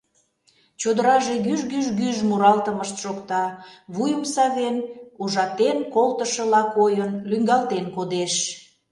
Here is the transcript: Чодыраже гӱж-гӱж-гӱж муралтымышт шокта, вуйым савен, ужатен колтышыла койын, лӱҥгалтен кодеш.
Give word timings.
Чодыраже 0.81 1.35
гӱж-гӱж-гӱж 1.45 2.17
муралтымышт 2.29 2.95
шокта, 3.03 3.43
вуйым 3.95 4.23
савен, 4.33 4.77
ужатен 5.21 5.77
колтышыла 5.93 6.61
койын, 6.75 7.11
лӱҥгалтен 7.29 7.85
кодеш. 7.95 8.33